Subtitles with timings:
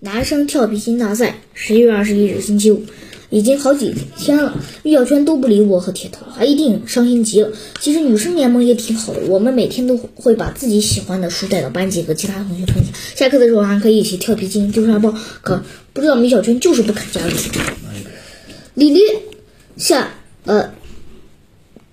[0.00, 2.84] 男生跳皮筋大赛，十一月二十一日星期五，
[3.30, 7.50] 已经好几天了，米小圈都不理我和铁头，他一定伤心极了。
[7.80, 15.14] 其实女生联盟也挺好的，我们每天都会把自己喜欢的书带到班级和其他同学分享，下课的时候还可以一起跳皮筋、丢沙包。
[15.40, 15.62] 可
[15.92, 17.32] 不知道米小圈就是不肯加入。
[18.74, 19.00] 李丽
[19.76, 20.10] 下
[20.44, 20.74] 呃。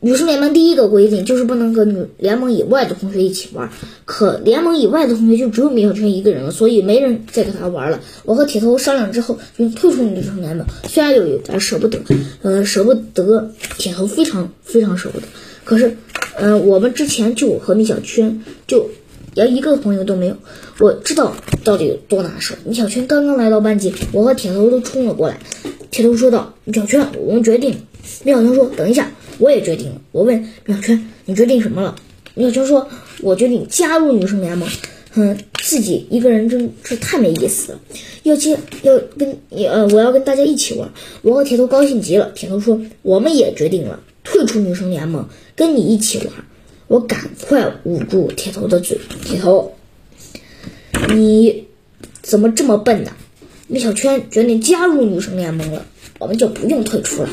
[0.04, 3.70] 女生联盟第一个规定就是不能和女联盟以外的同学一起玩，
[4.04, 8.00] 可联盟以外的同学就只有米小圈一个人了，所以没人再跟他玩了。
[8.26, 12.00] 我和铁头商量之后就退出女生联盟，虽然有有点舍不得，
[12.42, 15.28] 呃，舍不得，铁头非常非常舍不得。
[15.64, 15.96] 可是，
[16.38, 18.90] 嗯，我们之前就和米小圈就
[19.34, 20.36] 连一个朋友都没有，
[20.80, 22.56] 我知道到底有多难受。
[22.66, 25.40] 米小圈刚刚来到班级，我和铁头都冲了过来。
[25.90, 27.76] 铁头说道：“米小圈，我们决定。”
[28.24, 30.02] 米小圈说：“等一下。”我也决定了。
[30.12, 31.96] 我问米小圈：“你决定什么了？”
[32.36, 32.88] 米小圈说
[33.22, 34.70] ：“我决定加入女生联盟。”
[35.14, 37.80] 哼，自己一个人真是太没意思了。
[38.24, 40.90] 要接要跟呃，我要跟大家一起玩。
[41.22, 42.32] 我和铁头高兴极了。
[42.36, 46.28] 铁头说：“我们也决定了，退出女生联盟，跟你一起玩。”
[46.92, 49.00] 我赶快捂住铁头的嘴。
[49.24, 49.76] 铁头，
[51.08, 51.68] 你
[52.22, 53.14] 怎么这么笨呢？
[53.68, 55.86] 米小圈决定加入女生联盟了，
[56.20, 57.30] 我们就不用退出了。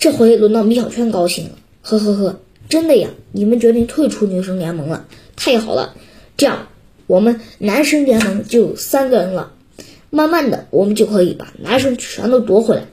[0.00, 3.10] 这回轮到米小圈高兴了，呵呵呵，真的呀！
[3.30, 5.94] 你们决定退出女生联盟了，太好了！
[6.36, 6.66] 这样，
[7.06, 9.52] 我们男生联盟就三个人了，
[10.10, 12.86] 慢慢的，我们就可以把男生全都夺回来。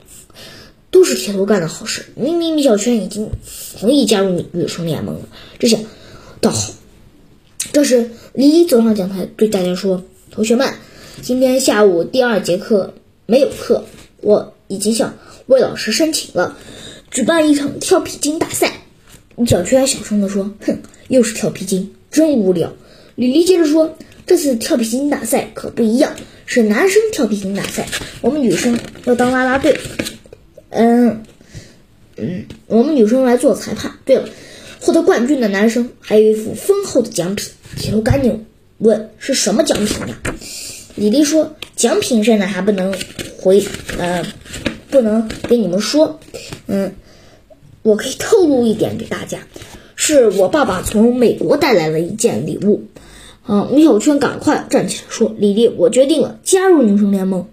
[0.99, 3.29] 都是铁头干的好事，明明米小圈已经
[3.79, 5.21] 同意加入女生联盟了，
[5.57, 5.77] 这下
[6.41, 6.73] 倒好。
[7.71, 10.73] 这时，李一走上讲台，对大家说：“同学们，
[11.21, 12.95] 今天下午第二节课
[13.27, 13.85] 没有课，
[14.19, 16.57] 我已经向魏老师申请了。”
[17.11, 18.81] 举办一场跳皮筋大赛，
[19.37, 22.73] 米小圈小声地说：“哼，又是跳皮筋，真无聊。”
[23.15, 23.95] 李黎接着说
[24.27, 26.13] ：“这次跳皮筋大赛可不一样，
[26.45, 27.87] 是男生跳皮筋大赛，
[28.19, 29.79] 我们女生要当啦啦队。
[30.69, 31.23] 嗯
[32.17, 33.93] 嗯，我们女生来做裁判。
[34.05, 34.29] 对了，
[34.79, 38.45] 获得冠军的男生还有一副丰厚的奖品。”铁头赶紧
[38.77, 40.19] 问：“是什么奖品呀？”
[40.95, 42.93] 李黎说：“奖品现在还不能
[43.37, 43.63] 回，
[43.97, 44.25] 呃。”
[44.91, 46.19] 不能给你们说，
[46.65, 46.95] 嗯，
[47.83, 49.37] 我可以透露一点给大家，
[49.95, 52.85] 是我爸爸从美国带来了一件礼物。
[53.47, 57.47] 嗯，米小圈赶快站起来说：“李丽，我决定了，加入女生联盟，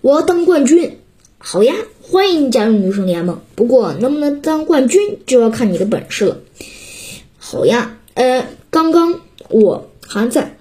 [0.00, 0.98] 我要当冠军。”
[1.38, 1.72] 好呀，
[2.06, 6.38] 欢迎加入女生联盟，不过能不能当冠军就要看你的本事了。
[7.38, 10.58] 好呀，呃，刚刚我还在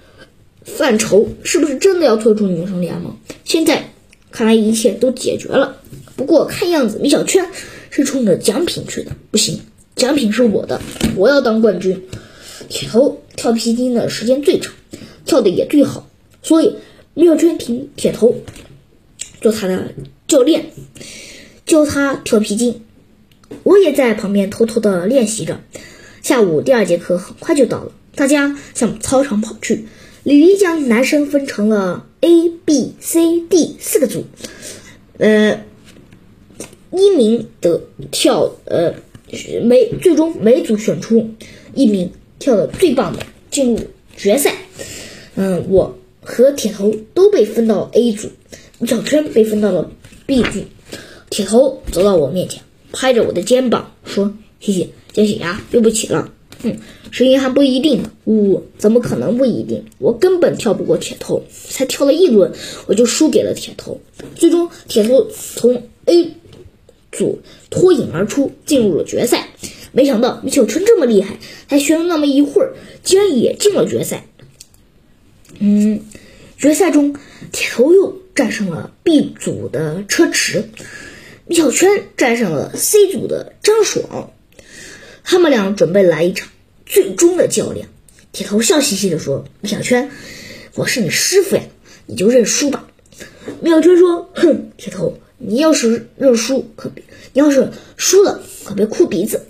[0.63, 3.17] 犯愁，是不是真的要退出女生联盟？
[3.43, 3.89] 现在
[4.31, 5.75] 看来一切都解决了。
[6.15, 7.49] 不过看样子米小圈
[7.89, 9.59] 是冲着奖品去的，不行，
[9.97, 10.79] 奖品是我的，
[11.17, 12.03] 我要当冠军。
[12.69, 14.73] 铁头跳皮筋的时间最长，
[15.25, 16.07] 跳的也最好，
[16.41, 16.77] 所以
[17.13, 18.33] 米小圈请铁头
[19.41, 19.91] 做他的
[20.25, 20.71] 教练，
[21.65, 22.81] 教他跳皮筋。
[23.63, 25.61] 我也在旁边偷偷的练习着。
[26.21, 29.85] 下午第二节课很快就到了，大家向操场跑去。
[30.23, 34.25] 李黎将男生分成了 A、B、C、D 四个组，
[35.17, 35.63] 呃。
[36.95, 37.81] 一名的
[38.11, 38.93] 跳，呃，
[39.63, 41.27] 每最终每组选出
[41.73, 43.79] 一名跳的最棒的进入
[44.15, 44.53] 决赛。
[45.33, 48.29] 嗯，我和铁头都被分到 A 组，
[48.85, 49.89] 小圈被分到了
[50.27, 50.59] B 组。
[51.33, 52.61] 铁头走到我面前，
[52.91, 56.77] 拍着我的肩膀说：“谢谢，谢谢呀，对不起了。”哼，
[57.09, 58.11] 声音还不一定呢。
[58.25, 59.85] 呜，怎么可能不一定？
[59.97, 62.51] 我根本跳不过铁头，才跳了一轮
[62.85, 63.99] 我就输给了铁头。
[64.35, 66.33] 最终，铁头从 A。
[67.11, 69.49] 组脱颖而出，进入了决赛。
[69.91, 74.27] 没想到米小圈这么厉害，才学了那么一会儿，竟然也进了决赛。
[75.57, 76.01] 嗯，
[76.57, 77.15] 决赛中，
[77.51, 80.69] 铁头又战胜了 B 组的车迟，
[81.45, 84.31] 米小圈战胜了 C 组的张爽。
[85.23, 86.49] 他们俩准备来一场
[86.85, 87.87] 最终的较量。
[88.31, 90.11] 铁头笑嘻嘻地说：“米小圈，
[90.75, 91.63] 我是你师傅呀，
[92.05, 92.87] 你就认输吧。”
[93.61, 97.03] 米小圈说：“哼，铁头。”你要是认输，可别；
[97.33, 99.45] 你要是输了，可别哭鼻子。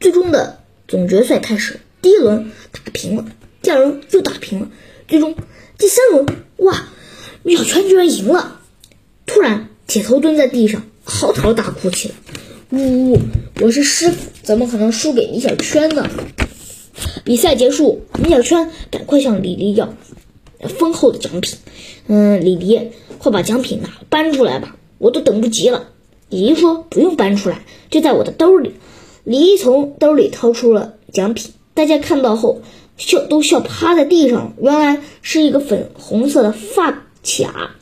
[0.00, 3.26] 最终的总决赛开始，第一轮打平了，
[3.60, 4.70] 第二轮又打平了，
[5.06, 5.36] 最终
[5.76, 6.26] 第三轮，
[6.56, 6.88] 哇，
[7.42, 8.62] 米小圈居然赢了！
[9.26, 10.86] 突然，铁头蹲在地上
[11.22, 12.14] 嚎啕大哭起来。
[12.70, 13.20] 呜呜，
[13.60, 16.10] 我是师傅，怎么可能输给米小圈呢？
[17.22, 19.94] 比赛结束，米小圈赶快向李黎要
[20.80, 21.58] 丰厚的奖品。
[22.08, 24.74] 嗯，李黎，快把奖品拿搬出来吧。
[24.98, 25.90] 我都等不及了，
[26.28, 28.72] 李黎说不用搬出来，就在我的兜里。
[29.22, 32.62] 李黎从兜里掏出了奖品，大家看到后
[32.96, 34.54] 笑都笑趴在地上。
[34.60, 36.90] 原来是一个粉红色的发
[37.22, 37.76] 卡。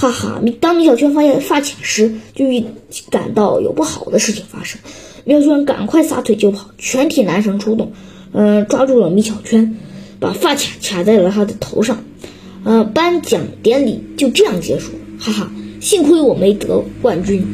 [0.00, 0.40] 哈哈！
[0.60, 2.64] 当米小圈发现发卡时，就预
[3.10, 4.80] 感到有不好的事情发生。
[5.24, 7.90] 米小圈赶快撒腿就跑，全体男生出动，
[8.30, 9.76] 嗯，抓住了米小圈，
[10.20, 12.04] 把发卡卡在了他的头上。
[12.62, 14.92] 呃，颁奖典礼就这样结束。
[15.18, 15.50] 哈哈！
[15.80, 17.44] 幸亏我没得冠军。